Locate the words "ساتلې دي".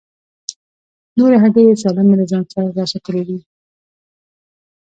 2.91-3.37